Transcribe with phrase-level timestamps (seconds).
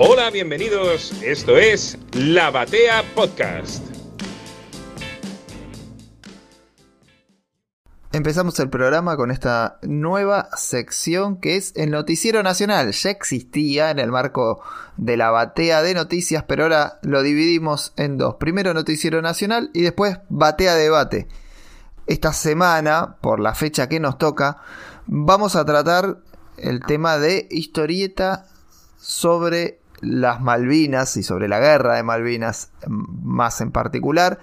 [0.00, 1.12] Hola, bienvenidos.
[1.24, 3.84] Esto es La Batea Podcast.
[8.12, 12.92] Empezamos el programa con esta nueva sección que es el Noticiero Nacional.
[12.92, 14.62] Ya existía en el marco
[14.96, 18.36] de la batea de noticias, pero ahora lo dividimos en dos.
[18.36, 21.26] Primero Noticiero Nacional y después Batea Debate.
[22.06, 24.58] Esta semana, por la fecha que nos toca,
[25.06, 26.18] vamos a tratar
[26.56, 28.46] el tema de historieta
[28.96, 34.38] sobre las Malvinas y sobre la guerra de Malvinas más en particular.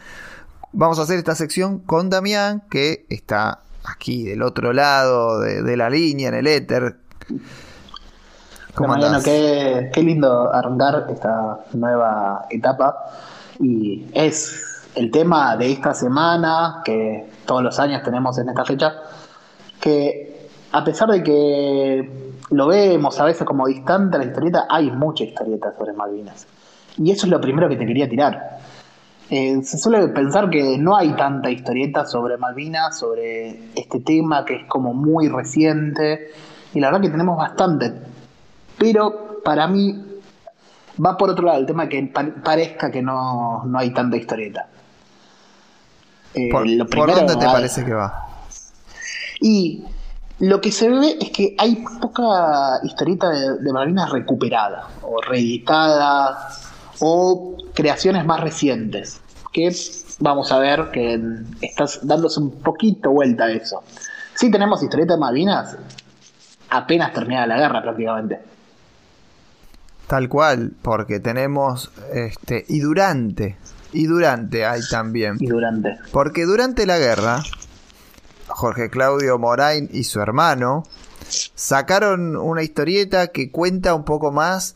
[0.72, 5.90] Vamos a hacer esta sección con Damián, que está aquí del otro lado de, la
[5.90, 6.98] línea, en el éter.
[8.74, 12.94] ¿Cómo qué, qué lindo arrancar esta nueva etapa.
[13.60, 18.94] Y es el tema de esta semana, que todos los años tenemos en esta fecha,
[19.80, 25.24] que a pesar de que lo vemos a veces como distante la historieta, hay mucha
[25.24, 26.48] historieta sobre Malvinas.
[26.98, 28.60] Y eso es lo primero que te quería tirar.
[29.30, 34.56] Eh, se suele pensar que no hay tanta historieta sobre Malvinas, sobre este tema que
[34.56, 36.32] es como muy reciente,
[36.74, 37.94] y la verdad que tenemos bastante.
[38.78, 40.06] Pero para mí
[41.04, 42.12] va por otro lado el tema que
[42.44, 44.68] parezca que no, hay tanta historieta.
[46.34, 46.68] Eh, ¿Por,
[47.16, 48.28] dónde te parece que va?
[49.40, 49.84] Y
[50.40, 56.50] lo que se ve es que hay poca historieta de, Malvinas recuperada, o reeditada,
[57.00, 59.22] o creaciones más recientes.
[59.54, 59.74] Que
[60.20, 61.22] vamos a ver que
[61.62, 63.84] estás dándose un poquito vuelta a eso.
[64.34, 65.78] Sí tenemos historieta de Malvinas
[66.70, 68.40] apenas terminada la guerra prácticamente.
[70.08, 73.58] Tal cual, porque tenemos este y durante
[73.94, 75.38] y durante hay también.
[75.40, 75.98] Y durante.
[76.12, 77.42] Porque durante la guerra
[78.48, 80.84] Jorge Claudio Morain y su hermano,
[81.56, 84.76] sacaron una historieta que cuenta un poco más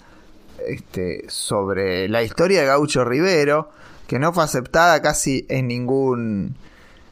[0.67, 3.69] este, sobre la historia de Gaucho Rivero,
[4.08, 6.58] que no fue aceptada casi en ningún,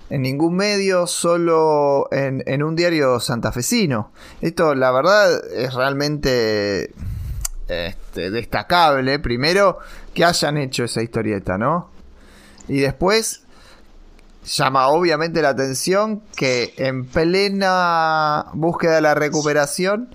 [0.09, 4.11] en ningún medio, solo en, en un diario santafesino.
[4.41, 6.91] Esto, la verdad, es realmente
[7.67, 9.19] este, destacable.
[9.19, 9.77] Primero,
[10.13, 11.89] que hayan hecho esa historieta, ¿no?
[12.67, 13.43] Y después,
[14.47, 20.09] llama obviamente la atención que en plena búsqueda de la recuperación,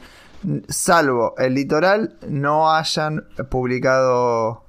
[0.68, 4.64] salvo el litoral, no hayan publicado,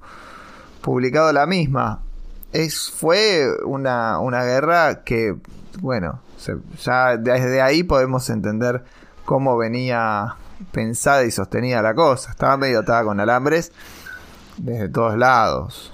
[0.82, 2.02] publicado la misma.
[2.52, 5.36] Es, fue una, una guerra que,
[5.80, 6.20] bueno,
[6.82, 8.84] ya desde ahí podemos entender
[9.24, 10.36] cómo venía
[10.72, 12.30] pensada y sostenida la cosa.
[12.30, 13.72] Estaba medio atada con alambres
[14.58, 15.93] desde todos lados.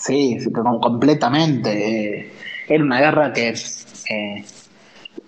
[0.00, 0.38] Sí,
[0.80, 2.32] completamente.
[2.66, 4.44] Era una guerra que eh,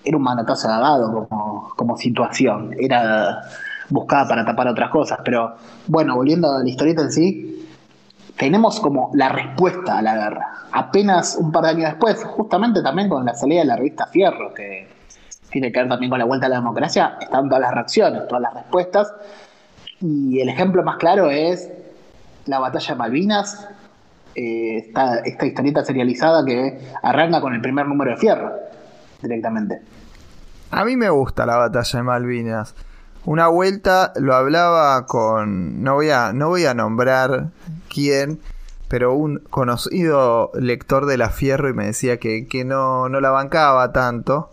[0.02, 2.74] era un manatazo dado como, como situación.
[2.78, 3.42] Era
[3.90, 5.20] buscada para tapar otras cosas.
[5.24, 5.56] Pero
[5.86, 7.68] bueno, volviendo a la historieta en sí,
[8.36, 10.48] tenemos como la respuesta a la guerra.
[10.72, 14.54] Apenas un par de años después, justamente también con la salida de la revista Fierro,
[14.54, 14.88] que
[15.50, 18.42] tiene que ver también con la vuelta a la democracia, están todas las reacciones, todas
[18.42, 19.12] las respuestas.
[20.00, 21.70] Y el ejemplo más claro es
[22.46, 23.68] la batalla de Malvinas,
[24.34, 28.52] eh, esta, esta historieta serializada que arranca con el primer número de Fierro,
[29.20, 29.80] directamente.
[30.70, 32.74] A mí me gusta la batalla de Malvinas.
[33.24, 35.82] Una vuelta lo hablaba con.
[35.82, 37.50] No voy a, no voy a nombrar
[37.92, 38.40] quién,
[38.88, 43.30] pero un conocido lector de la Fierro y me decía que, que no, no la
[43.30, 44.50] bancaba tanto.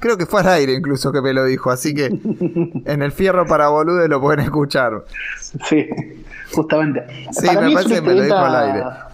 [0.00, 2.06] Creo que fue al aire incluso que me lo dijo, así que
[2.86, 5.04] en el Fierro para boludes lo pueden escuchar.
[5.64, 5.86] Sí,
[6.52, 7.04] justamente.
[7.30, 9.07] Sí, me parece que me lo dijo al aire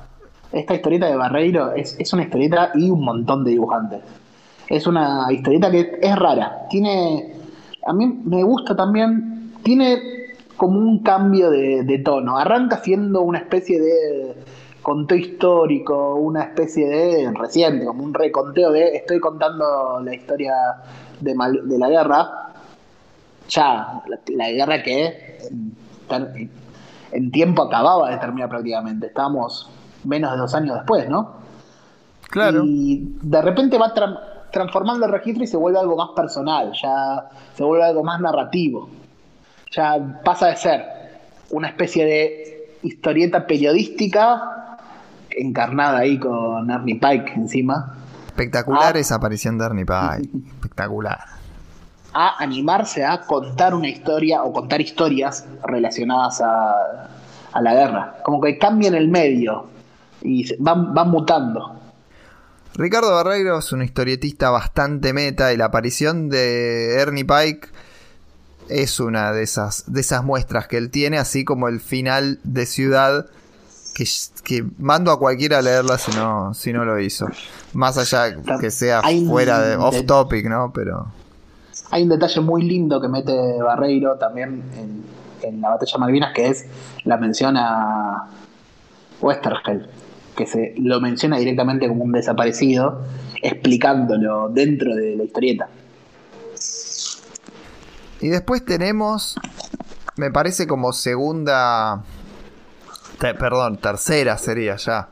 [0.54, 4.00] esta historieta de Barreiro es, una historieta y un montón de dibujantes.
[4.68, 6.66] Es una historieta que es rara.
[6.70, 7.34] Tiene.
[7.86, 9.52] A mí me gusta también.
[9.62, 9.98] Tiene
[10.56, 12.38] como un cambio de, tono.
[12.38, 14.34] Arranca siendo una especie de
[14.80, 20.54] conteo histórico, una especie de reciente, como un reconteo de estoy contando la historia
[21.20, 21.34] de,
[21.78, 22.30] la guerra.
[23.48, 25.38] Ya, la, guerra que
[26.08, 26.50] en,
[27.12, 29.08] en, tiempo acababa de terminar prácticamente.
[29.08, 29.70] Estábamos
[30.04, 31.44] menos de dos años después, ¿no?
[32.30, 32.62] Claro.
[32.64, 33.92] Y de repente va
[34.50, 38.88] transformando el registro y se vuelve algo más personal, ya se vuelve algo más narrativo.
[39.70, 40.84] Ya pasa de ser
[41.50, 44.78] una especie de historieta periodística
[45.30, 47.96] encarnada ahí con Ernie Pike encima.
[48.26, 50.28] Espectacular esa aparición de Ernie Pike.
[50.54, 51.18] Espectacular.
[52.12, 57.08] A animarse a contar una historia o contar historias relacionadas a,
[57.52, 58.16] a la guerra.
[58.24, 59.73] Como que cambian el medio
[60.24, 61.80] y van, van mutando.
[62.74, 67.68] Ricardo Barreiro es un historietista bastante meta y la aparición de Ernie Pike
[68.68, 72.66] es una de esas, de esas muestras que él tiene, así como el final de
[72.66, 73.26] Ciudad,
[73.94, 77.26] que, mando a cualquiera a leerla si no, si no lo hizo.
[77.74, 80.72] Más allá que sea fuera de off topic, ¿no?
[80.72, 81.06] Pero.
[81.90, 83.32] Hay un detalle muy lindo que mete
[83.62, 85.04] Barreiro también en,
[85.42, 86.66] en la batalla Malvinas, que es
[87.04, 88.28] la mención a
[89.20, 89.88] Westergel,
[90.34, 93.02] que se lo menciona directamente como un desaparecido,
[93.42, 95.68] explicándolo dentro de la historieta.
[98.20, 99.36] Y después tenemos,
[100.16, 102.04] me parece como segunda,
[103.18, 105.08] perdón, tercera sería ya.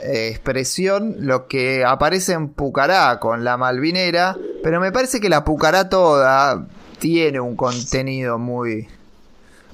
[0.00, 5.88] Expresión lo que aparece en Pucará con la Malvinera, pero me parece que la Pucará
[5.88, 6.66] toda
[6.98, 8.88] tiene un contenido muy,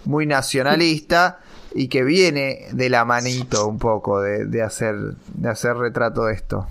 [0.05, 1.39] muy nacionalista
[1.75, 4.95] y que viene de la manito un poco de, hacer,
[5.35, 6.67] de hacer retrato de esto.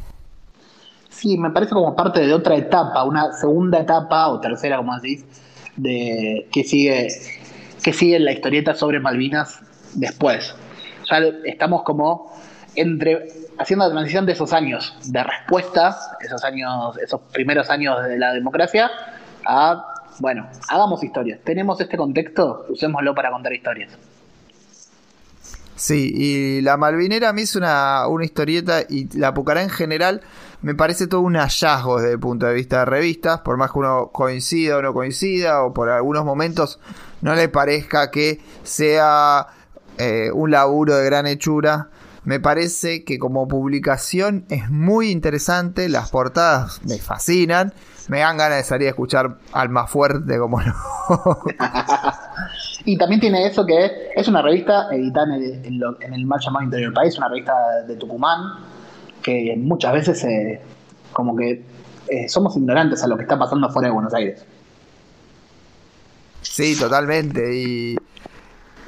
[1.10, 5.26] Sí, me parece como parte de otra etapa, una segunda etapa o tercera, como decís,
[5.76, 7.08] de que sigue,
[7.84, 9.60] que sigue la historieta sobre Malvinas
[9.94, 10.56] después.
[11.10, 12.32] Ya estamos como
[12.76, 18.18] entre haciendo la transición de esos años de respuesta, esos años, esos primeros años de
[18.18, 18.92] la democracia,
[19.46, 21.40] a bueno, hagamos historias.
[21.44, 23.98] Tenemos este contexto, usémoslo para contar historias.
[25.78, 30.22] Sí, y la Malvinera a mí es una, una historieta y la Pucará en general
[30.62, 33.80] me parece todo un hallazgo desde el punto de vista de revistas, por más que
[33.80, 36.80] uno coincida o no coincida, o por algunos momentos
[37.22, 39.48] no le parezca que sea
[39.98, 41.90] eh, un laburo de gran hechura.
[42.28, 47.72] Me parece que como publicación es muy interesante, las portadas me fascinan
[48.10, 50.74] me dan ganas de salir a escuchar al más fuerte, como no.
[52.86, 56.94] y también tiene eso que es una revista editada en el, mal llamado Interior del
[56.94, 57.54] País, una revista
[57.88, 58.66] de Tucumán,
[59.24, 60.62] que muchas veces eh,
[61.14, 61.64] como que
[62.10, 64.46] eh, somos ignorantes a lo que está pasando fuera de Buenos Aires.
[66.42, 67.56] Sí, totalmente.
[67.56, 67.98] Y,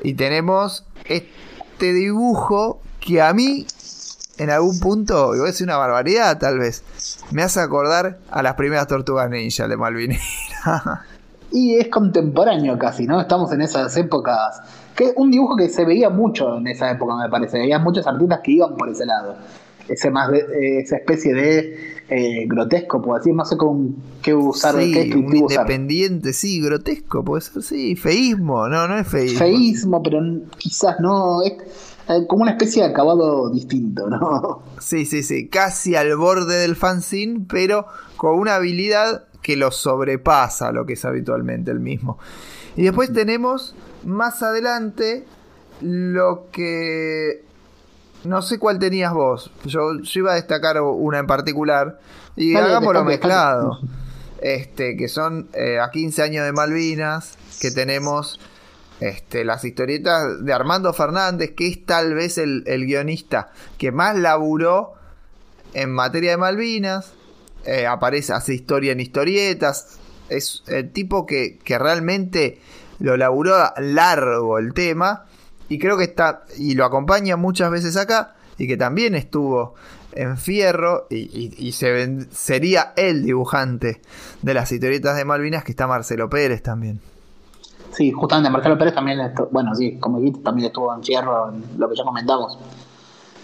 [0.04, 3.66] y tenemos este dibujo que a mí
[4.40, 6.84] en algún punto, y voy a decir una barbaridad tal vez,
[7.32, 10.22] me hace acordar a las primeras tortugas ninja de Malvinera.
[11.52, 13.20] y es contemporáneo casi, ¿no?
[13.20, 14.62] Estamos en esas épocas.
[14.96, 17.62] Que un dibujo que se veía mucho en esa época, me parece.
[17.62, 19.36] Había muchos artistas que iban por ese lado.
[19.88, 24.94] Ese más esa especie de eh, grotesco, puedo decir, no sé con qué usar, sí,
[24.94, 29.40] qué independiente, sí, grotesco, puede ser, sí, feísmo, no, no es feísmo.
[29.40, 30.20] Feísmo, pero
[30.58, 31.54] quizás no, es,
[32.28, 34.64] como una especie de acabado distinto, ¿no?
[34.80, 37.86] Sí, sí, sí, casi al borde del fanzine, pero
[38.18, 42.18] con una habilidad que lo sobrepasa lo que es habitualmente el mismo.
[42.76, 45.26] Y después tenemos más adelante
[45.82, 47.44] lo que...
[48.24, 49.52] No sé cuál tenías vos.
[49.66, 52.00] Yo, iba a destacar una en particular.
[52.36, 53.80] Y hagámoslo mezclado.
[54.42, 57.38] Este, que son eh, a 15 años de Malvinas.
[57.62, 58.40] Que tenemos
[59.00, 64.94] este, las historietas de Armando Fernández, que es tal vez el, guionista que más laburó
[65.74, 67.14] en materia de Malvinas.
[67.66, 70.00] Eh, aparece, hace historia en historietas.
[70.28, 72.60] Es el tipo que, realmente
[73.00, 75.26] lo laburó largo el tema.
[75.70, 76.44] Y creo que está.
[76.58, 78.36] Y lo acompaña muchas veces acá.
[78.58, 79.76] Y que también estuvo
[80.12, 81.08] en Fierro.
[81.10, 84.02] Y, sería el dibujante
[84.42, 85.64] de las historietas de Malvinas.
[85.64, 87.00] Que está Marcelo Pérez también.
[87.92, 91.90] Sí, justamente Marcelo Pérez también, bueno, sí, como dijiste, también estuvo en Fierro, en lo
[91.90, 92.58] que ya comentamos.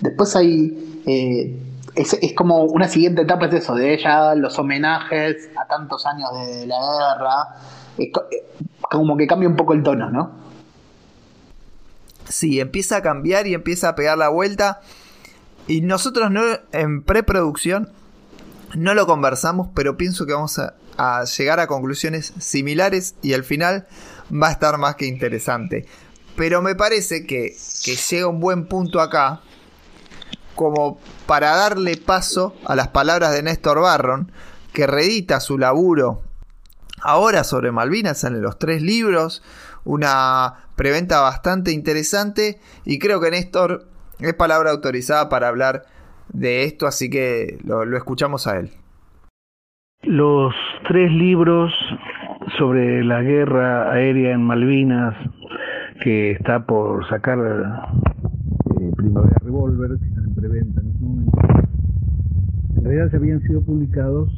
[0.02, 1.60] Después hay, eh,
[1.96, 6.68] es, como una siguiente etapa, es eso, de ella, los homenajes a tantos años de
[6.68, 7.56] la guerra,
[7.98, 8.12] eh,
[8.82, 10.32] como que cambia un poco el tono, ¿no?
[12.26, 14.82] Sí, empieza a cambiar y empieza a pegar la vuelta.
[15.68, 17.90] Y nosotros no, en preproducción
[18.76, 23.88] no lo conversamos, pero pienso que vamos a llegar a conclusiones similares y al final
[24.32, 25.86] va a estar más que interesante.
[26.36, 27.56] Pero me parece que,
[28.10, 29.42] llega un buen punto acá
[30.56, 34.32] como para darle paso a las palabras de Néstor Barron,
[34.74, 36.22] que reedita su laburo
[37.02, 39.44] ahora sobre Malvinas en los tres libros,
[39.84, 43.88] una preventa bastante interesante y creo que Néstor
[44.20, 45.84] es palabra autorizada para hablar
[46.30, 48.72] de esto, así que lo escuchamos a él.
[50.04, 50.54] Los
[50.88, 51.72] tres libros
[52.58, 55.16] sobre la guerra aérea en Malvinas
[56.02, 61.38] que está por sacar eh, Primavera Revolver, que está en preventa en este momento,
[62.78, 64.30] en realidad se habían sido publicados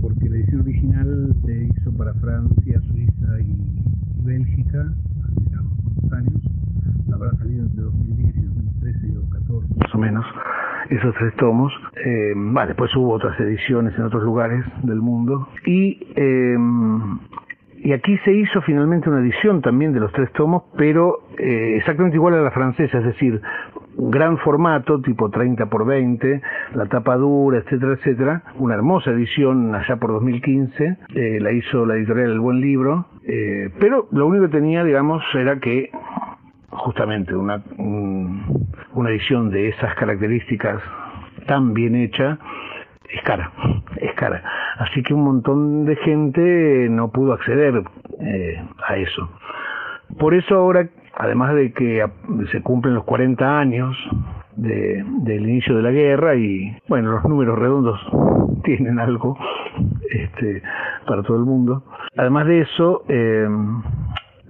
[0.00, 3.56] porque la edición original se hizo para Francia, Suiza y,
[4.24, 4.92] Bélgica
[5.24, 6.42] hace ya unos años.
[7.14, 10.26] Habrá salido entre 2010 y 2013 o 2014 más o menos
[10.90, 11.72] esos tres tomos.
[12.04, 12.34] Eh,
[12.66, 15.48] después hubo otras ediciones en otros lugares del mundo.
[15.64, 16.56] Y eh,
[17.88, 22.16] y aquí se hizo finalmente una edición también de los tres tomos, pero eh, exactamente
[22.16, 23.40] igual a la francesa, es decir,
[23.96, 26.42] gran formato, tipo 30 por 20,
[26.74, 28.42] la tapa dura, etcétera, etcétera.
[28.58, 33.70] Una hermosa edición allá por 2015, eh, la hizo la editorial El Buen Libro, eh,
[33.80, 35.90] pero lo único que tenía, digamos, era que
[36.68, 40.82] justamente una, una edición de esas características
[41.46, 42.38] tan bien hecha
[43.08, 43.52] es cara,
[43.96, 44.42] es cara.
[44.78, 47.82] Así que un montón de gente no pudo acceder
[48.20, 49.30] eh, a eso.
[50.18, 52.04] Por eso ahora, además de que
[52.50, 53.96] se cumplen los 40 años
[54.56, 58.00] de, del inicio de la guerra y bueno, los números redondos
[58.64, 59.36] tienen algo
[60.10, 60.62] este,
[61.06, 61.84] para todo el mundo.
[62.16, 63.48] Además de eso, eh,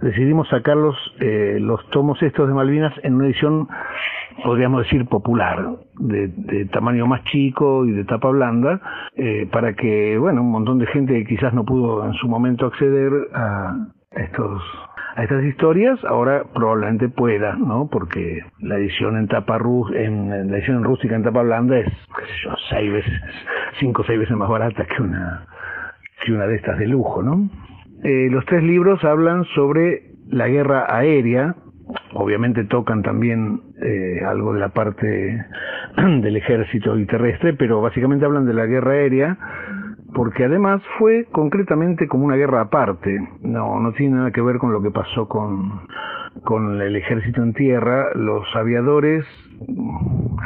[0.00, 3.68] decidimos sacar los, eh, los tomos estos de Malvinas en una edición,
[4.44, 8.80] podríamos decir, popular, de, tamaño más chico y de tapa blanda,
[9.16, 12.66] eh, para que, bueno, un montón de gente que quizás no pudo en su momento
[12.66, 14.62] acceder a estos
[15.18, 17.88] a estas historias, ahora probablemente pueda, ¿no?
[17.90, 22.24] Porque la edición en tapa rus, en, la edición rústica en tapa blanda es, qué
[22.24, 23.12] sé yo, seis veces,
[23.80, 25.44] cinco o seis veces más barata que una
[26.24, 27.50] que una de estas de lujo, ¿no?
[28.04, 31.56] Eh, los tres libros hablan sobre la guerra aérea,
[32.12, 35.06] obviamente tocan también eh, algo de la parte
[35.96, 39.38] del ejército y terrestre, pero básicamente hablan de la guerra aérea,
[40.14, 44.72] porque además fue concretamente como una guerra aparte, no, no tiene nada que ver con
[44.72, 45.82] lo que pasó con,
[46.44, 49.24] con el ejército en tierra, los aviadores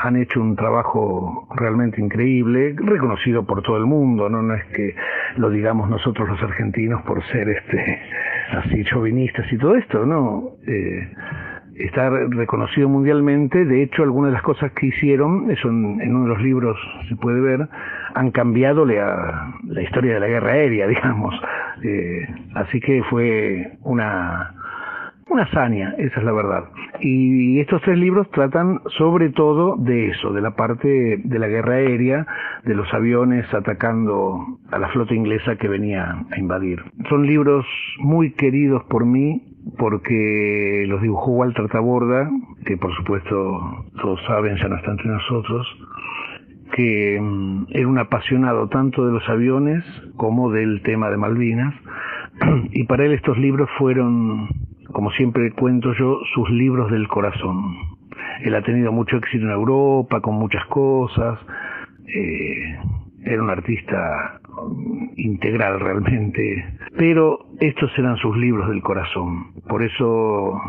[0.03, 4.95] han hecho un trabajo realmente increíble, reconocido por todo el mundo, no, no es que
[5.37, 8.01] lo digamos nosotros los argentinos por ser este
[8.53, 10.51] así chauvinistas y todo esto, no.
[10.67, 11.09] Eh,
[11.85, 16.29] está reconocido mundialmente, de hecho algunas de las cosas que hicieron, eso en, uno de
[16.29, 17.69] los libros se puede ver,
[18.15, 21.35] han cambiado la, historia de la guerra aérea, digamos.
[21.83, 24.55] Eh, así que fue una
[25.33, 26.65] una hazaña, esa es la verdad.
[27.01, 31.75] Y estos tres libros tratan sobre todo de eso, de la parte de la guerra
[31.77, 32.27] aérea,
[32.65, 36.83] de los aviones atacando a la flota inglesa que venía a invadir.
[37.09, 37.65] Son libros
[37.99, 42.31] muy queridos por mí porque los dibujó Walter Taborda,
[42.65, 45.67] que por supuesto todos saben, ya no está entre nosotros,
[46.73, 49.85] que mm, era un apasionado tanto de los aviones
[50.17, 51.75] como del tema de Malvinas,
[52.73, 54.49] y para él estos libros fueron
[54.93, 57.77] como siempre cuento yo, sus libros del corazón.
[58.43, 61.39] Él ha tenido mucho éxito en Europa, con muchas cosas.
[62.07, 62.79] Eh,
[63.25, 64.41] era un artista
[65.17, 66.65] integral realmente,
[66.97, 69.53] pero estos eran sus libros del corazón.
[69.69, 70.61] Por eso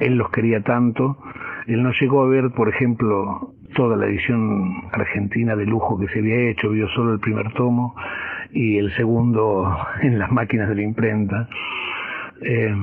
[0.00, 1.18] él los quería tanto.
[1.66, 6.18] Él no llegó a ver, por ejemplo, toda la edición argentina de lujo que se
[6.18, 7.94] había hecho, vio solo el primer tomo
[8.52, 11.48] y el segundo en las máquinas de la imprenta.
[12.42, 12.74] Eh,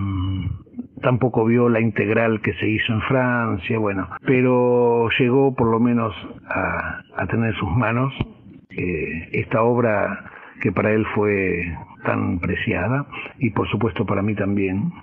[1.01, 6.13] tampoco vio la integral que se hizo en Francia, bueno, pero llegó por lo menos
[6.49, 8.13] a, tener en sus manos
[8.77, 10.31] eh, esta obra
[10.61, 13.07] que para él fue tan preciada
[13.39, 14.93] y por supuesto para mí también.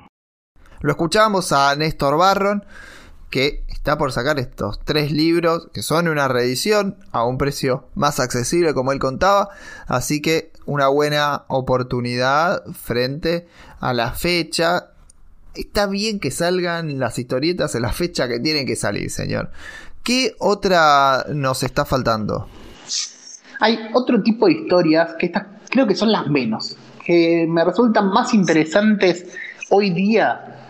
[0.80, 2.64] Lo escuchamos a Néstor Barron
[3.30, 8.20] que está por sacar estos tres libros que son una reedición a un precio más
[8.20, 9.48] accesible como él contaba,
[9.88, 13.48] así que una buena oportunidad frente
[13.80, 14.90] a la fecha.
[15.54, 19.50] Está bien que salgan las historietas en la fecha que tienen que salir, señor.
[20.04, 22.48] ¿Qué otra nos está faltando?
[23.64, 28.08] Hay otro tipo de historias que estas creo que son las menos, que me resultan
[28.08, 29.34] más interesantes
[29.70, 30.68] hoy día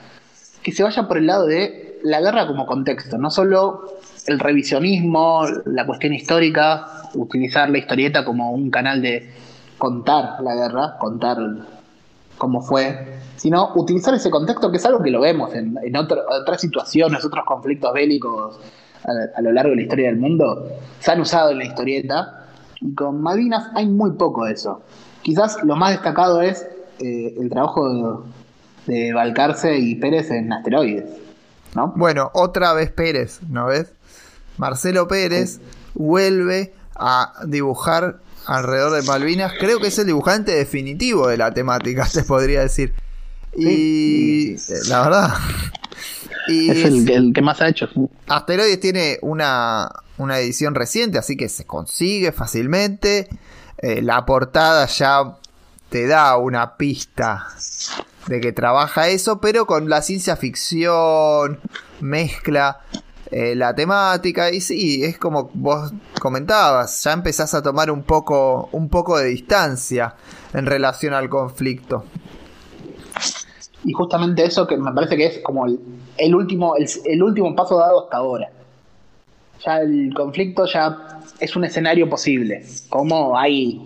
[0.63, 3.97] que se vaya por el lado de la guerra como contexto, no solo
[4.29, 9.29] el revisionismo, la cuestión histórica, utilizar la historieta como un canal de
[9.77, 11.39] contar la guerra, contar
[12.39, 17.25] cómo fue, sino utilizar ese contexto que es algo que lo vemos en, otras situaciones,
[17.25, 18.61] otros conflictos bélicos
[19.35, 20.69] a, lo largo de la historia del mundo,
[21.01, 22.44] se han usado en la historieta,
[22.81, 24.83] y con Malvinas hay muy poco de eso.
[25.23, 26.67] Quizás lo más destacado es
[27.01, 28.25] eh, el trabajo
[28.87, 31.25] de, de Balcarce y Pérez en Asteroides
[31.97, 33.89] bueno, otra vez Pérez, ¿no ves?
[34.59, 35.61] Marcelo Pérez
[35.95, 39.53] vuelve a dibujar alrededor de Malvinas.
[39.59, 42.95] Creo que es el dibujante definitivo de la temática, se podría decir.
[43.57, 44.57] Y
[44.89, 45.35] la verdad.
[46.49, 47.89] es el, que más ha hecho.
[48.29, 53.29] Asteroides tiene una, una edición reciente, así que se consigue fácilmente.
[53.79, 55.37] Eh, la portada ya
[55.89, 57.49] te da una pista
[58.27, 61.61] de que trabaja eso, pero con la ciencia ficción,
[62.01, 62.81] mezcla
[63.31, 68.69] eh, la temática y sí, es como vos comentabas, ya empezás a tomar un poco,
[68.73, 70.15] un poco de distancia
[70.53, 72.05] en relación al conflicto.
[73.83, 78.05] y justamente eso que me parece que es como el, último, el, último paso dado
[78.05, 78.51] hasta ahora.
[79.65, 82.65] Ya el conflicto ya es un escenario posible.
[82.89, 83.81] Como hay,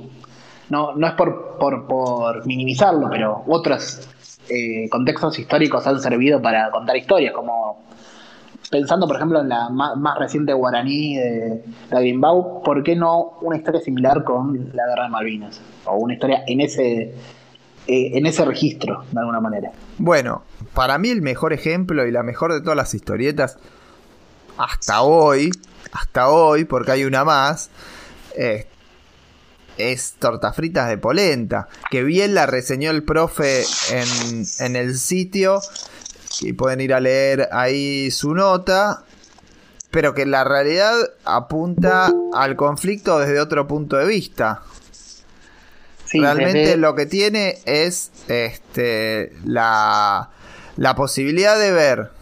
[0.71, 4.09] no, no es por, por, minimizarlo, pero otros
[4.49, 7.87] eh, contextos históricos han servido para contar historias, como
[8.71, 12.19] pensando, por ejemplo, en la más, reciente guaraní de, de
[12.65, 15.61] ¿por qué no una historia similar con la guerra de Malvinas?
[15.87, 17.15] O una historia en ese,
[17.87, 19.73] eh, en ese registro, de alguna manera.
[19.97, 20.43] Bueno,
[20.75, 23.59] para mí el mejor ejemplo y la mejor de todas las historietas,
[24.59, 25.51] hasta hoy,
[25.93, 27.71] hasta hoy, porque hay una más,
[29.79, 35.61] es Torta Fritas de Polenta, que bien la reseñó el profe en, en el sitio
[36.41, 39.05] y pueden ir a leer ahí su nota,
[39.91, 44.63] pero que la realidad apunta al conflicto desde otro punto de vista.
[46.13, 50.31] Realmente lo que tiene es este, la,
[50.77, 52.18] la posibilidad de ver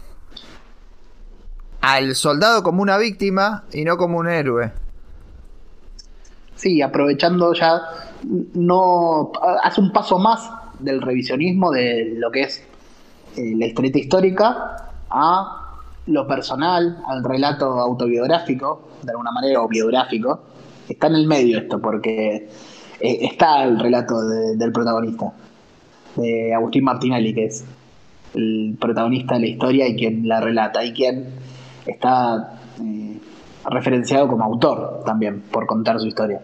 [1.81, 4.71] al soldado como una víctima y no como un héroe.
[6.55, 7.81] Sí, aprovechando ya,
[8.55, 9.31] no
[9.63, 12.63] hace un paso más del revisionismo de lo que es
[13.35, 15.67] eh, la historieta histórica a
[16.07, 20.41] lo personal, al relato autobiográfico, de alguna manera, o biográfico.
[20.89, 22.49] Está en el medio esto, porque
[22.99, 25.33] eh, está el relato del protagonista,
[26.15, 27.65] de Agustín Martinelli, que es
[28.33, 31.27] el protagonista de la historia y quien la relata, y quien
[31.91, 33.19] está eh,
[33.69, 36.41] referenciado como autor también por contar su historia.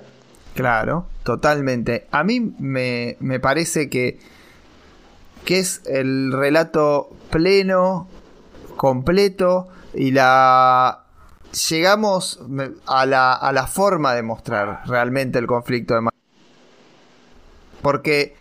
[0.53, 2.07] Claro, totalmente.
[2.11, 4.19] A mí me, me parece que
[5.43, 8.07] que es el relato pleno,
[8.77, 11.03] completo y la
[11.69, 12.39] llegamos
[12.87, 16.23] a la, a la forma de mostrar realmente el conflicto de Malvinas.
[17.81, 18.35] Porque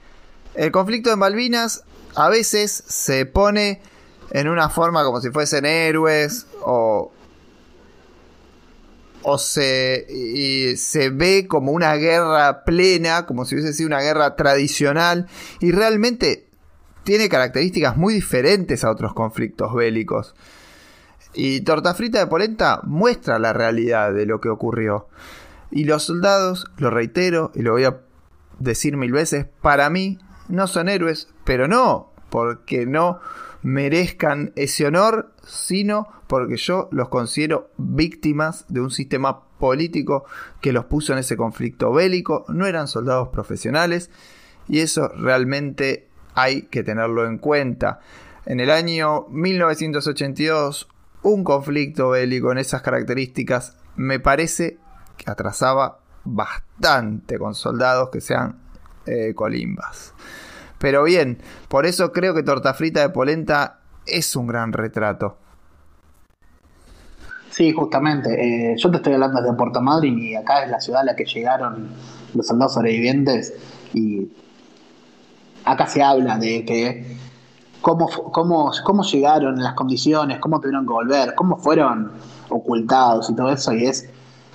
[0.54, 1.84] el conflicto de Malvinas
[2.14, 3.82] a veces se pone
[4.32, 7.12] en una forma como si fuesen héroes o,
[9.22, 15.28] o se, se ve como una guerra plena, como si hubiese sido una guerra tradicional
[15.60, 16.48] y realmente
[17.04, 20.34] tiene características muy diferentes a otros conflictos bélicos.
[21.34, 25.08] Y Torta Frita de Polenta muestra la realidad de lo que ocurrió.
[25.70, 28.00] Y los soldados, lo reitero y lo voy a
[28.58, 30.18] decir mil veces, para mí
[30.48, 33.20] no son héroes, pero no porque no
[33.62, 40.24] merezcan ese honor, sino porque yo los considero víctimas de un sistema político
[40.60, 44.10] que los puso en ese conflicto bélico, no eran soldados profesionales
[44.68, 48.00] y eso realmente hay que tenerlo en cuenta.
[48.46, 50.88] En el año 1982,
[51.22, 54.78] un conflicto bélico en esas características me parece
[55.16, 58.58] que atrasaba bastante con soldados que sean
[59.06, 60.14] eh, colimbas.
[60.82, 65.36] Pero bien, por eso creo que Torta Frita de Polenta es un gran retrato.
[67.50, 68.72] Sí, justamente.
[68.72, 71.14] Eh, yo te estoy hablando de Puerto Madryn y acá es la ciudad a la
[71.14, 71.86] que llegaron
[72.34, 73.54] los soldados sobrevivientes
[73.94, 74.26] y
[75.64, 77.16] acá se habla de que
[77.80, 82.10] cómo, cómo, cómo llegaron las condiciones, cómo tuvieron que volver, cómo fueron
[82.48, 84.10] ocultados y todo eso, y es,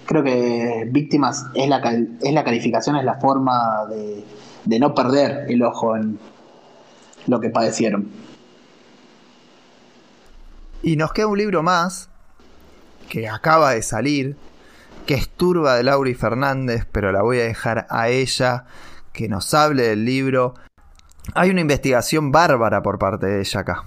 [0.05, 4.25] creo que víctimas es la, es la calificación, es la forma de,
[4.67, 6.19] de no perder el ojo en
[7.27, 8.09] lo que padecieron.
[10.83, 12.09] Y nos queda un libro más
[13.09, 14.35] que acaba de salir,
[15.05, 18.65] que es Turba de Lauri Fernández, pero la voy a dejar a ella
[19.13, 20.53] que nos hable del libro
[21.33, 23.83] hay una investigación bárbara por parte de ella acá.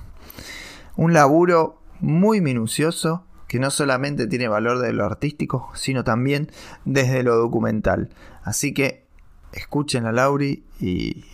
[0.97, 6.51] Un laburo muy minucioso que no solamente tiene valor de lo artístico, sino también
[6.85, 8.11] desde lo documental.
[8.43, 9.00] Así que
[9.53, 11.25] escuchen a Lauri y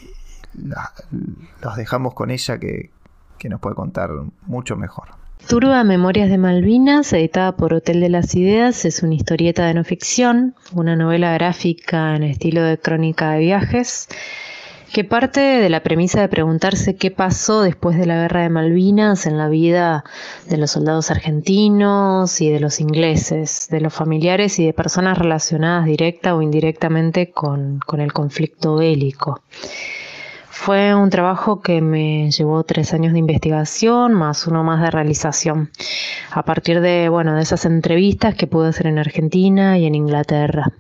[1.61, 2.91] los dejamos con ella que,
[3.39, 4.11] que nos puede contar
[4.47, 5.09] mucho mejor.
[5.49, 9.85] Turba Memorias de Malvinas, editada por Hotel de las Ideas, es una historieta de no
[9.85, 14.09] ficción, una novela gráfica en estilo de crónica de viajes
[14.93, 19.27] que parte de la premisa de preguntarse qué pasó después de la guerra de Malvinas
[19.27, 20.05] en la vida
[20.49, 25.87] de los soldados argentinos y de los ingleses, de los familiares y de personas relacionadas
[25.87, 29.41] directa o indirectamente con, el conflicto bélico.
[30.49, 35.71] Fue un trabajo que me llevó tres años de investigación más uno más de realización,
[36.31, 40.73] a partir de, bueno, de esas entrevistas que pude hacer en Argentina y en Inglaterra.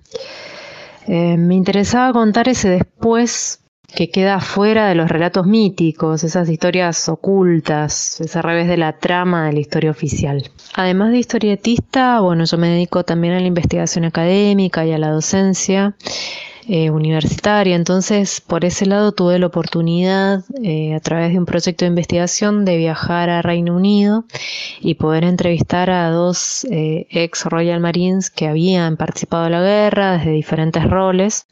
[1.06, 3.60] Eh, me interesaba contar ese después
[3.94, 9.46] que queda fuera de los relatos míticos, esas historias ocultas, ese revés de la trama
[9.46, 10.50] de la historia oficial.
[10.74, 15.10] Además de historietista, bueno, yo me dedico también a la investigación académica y a la
[15.10, 15.94] docencia.
[16.68, 17.76] Eh, universitaria.
[17.76, 22.64] Entonces, por ese lado tuve la oportunidad, eh, a través de un proyecto de investigación,
[22.64, 24.24] de viajar a Reino Unido
[24.80, 30.18] y poder entrevistar a dos eh, ex Royal Marines que habían participado en la guerra
[30.18, 31.46] desde diferentes roles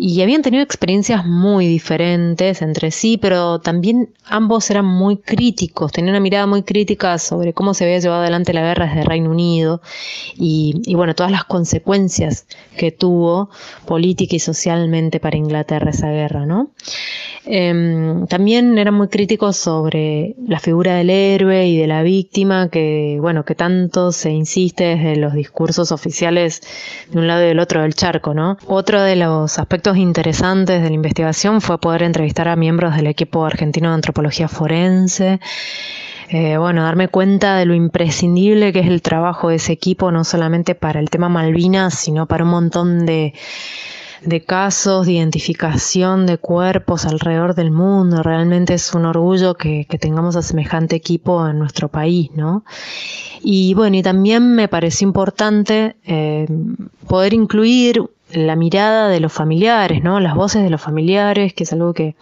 [0.00, 6.14] y habían tenido experiencias muy diferentes entre sí, pero también ambos eran muy críticos, tenían
[6.14, 9.82] una mirada muy crítica sobre cómo se había llevado adelante la guerra desde Reino Unido
[10.36, 12.46] y, bueno, todas las consecuencias
[12.76, 13.50] que tuvo
[14.36, 16.70] y socialmente para Inglaterra esa guerra, ¿no?
[17.50, 23.16] Em, también eran muy críticos sobre la figura del héroe y de la víctima, que
[23.20, 26.60] bueno, que tanto se insiste desde los discursos oficiales
[27.10, 28.58] de un lado y del otro del charco, ¿no?
[28.66, 33.46] Otro de los aspectos interesantes de la investigación fue poder entrevistar a miembros del equipo
[33.46, 35.40] argentino de antropología forense.
[36.30, 40.24] Eh, bueno, darme cuenta de lo imprescindible que es el trabajo de ese equipo, no
[40.24, 43.32] solamente para el tema Malvinas, sino para un montón de
[44.22, 48.22] de casos de identificación de cuerpos alrededor del mundo.
[48.22, 52.64] Realmente es un orgullo que, tengamos a semejante equipo en nuestro país, ¿no?
[53.42, 56.46] Y bueno, y también me pareció importante eh,
[57.06, 58.02] poder incluir
[58.32, 60.20] la mirada de los familiares, ¿no?
[60.20, 62.16] Las voces de los familiares, que es algo que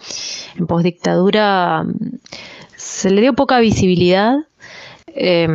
[0.57, 2.19] en postdictadura mm,
[2.77, 4.37] se le dio poca visibilidad.
[5.09, 5.49] Eh,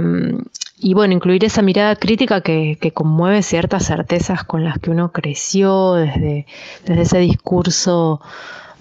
[0.84, 5.94] y bueno, incluir esa mirada crítica que, conmueve ciertas certezas con las que uno creció
[5.94, 6.48] desde,
[6.86, 8.20] desde ese discurso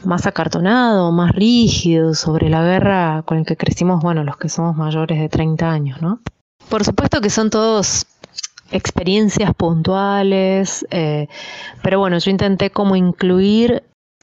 [0.05, 4.77] más acartonado, más rígido sobre la guerra con el que crecimos, bueno, los que somos
[4.77, 6.21] mayores de 30 años, ¿no?
[6.71, 8.07] Por supuesto que son todos
[8.71, 11.29] experiencias puntuales, eh,
[11.83, 13.83] pero bueno, yo intenté como incluir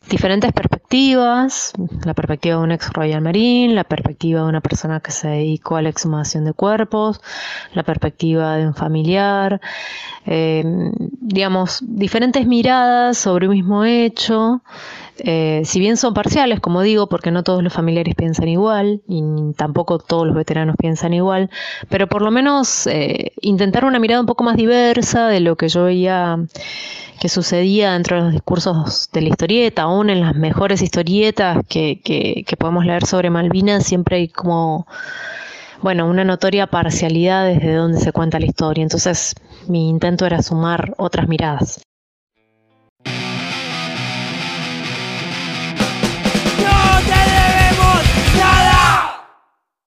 [0.10, 1.74] diferentes perspectivas,
[2.06, 5.76] la perspectiva de un ex Royal Marine, la perspectiva de una persona que se dedicó
[5.76, 7.22] a la exhumación de cuerpos,
[7.74, 9.60] la perspectiva de un familiar,
[10.26, 10.64] eh,
[11.20, 14.62] digamos, diferentes miradas sobre un mismo hecho,
[15.20, 19.22] eh, si bien son parciales, como digo, porque no todos los familiares piensan igual y
[19.56, 21.50] tampoco todos los veteranos piensan igual,
[21.90, 25.70] pero por lo menos eh, intentar una mirada un poco más diversa de lo que
[25.70, 26.38] yo veía
[27.20, 32.00] que sucedía dentro de los discursos de la historieta, aún en las mejores historietas que,
[32.04, 34.86] que, que podemos leer sobre Malvinas, siempre hay como
[35.82, 38.84] bueno, una notoria parcialidad desde donde se cuenta la historia.
[38.84, 39.36] Entonces,
[39.68, 41.87] mi intento era sumar otras miradas.